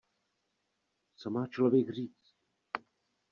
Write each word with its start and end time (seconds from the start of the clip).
Co 1.15 1.29
má 1.29 1.47
člověk 1.47 1.89
říct? 1.89 2.35